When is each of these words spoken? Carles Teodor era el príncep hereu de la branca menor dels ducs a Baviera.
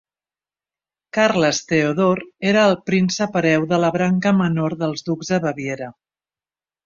Carles 1.17 1.59
Teodor 1.73 2.21
era 2.53 2.63
el 2.69 2.73
príncep 2.89 3.37
hereu 3.41 3.67
de 3.73 3.81
la 3.83 3.93
branca 3.97 4.33
menor 4.39 4.77
dels 4.81 5.05
ducs 5.11 5.33
a 5.37 5.41
Baviera. 5.47 5.91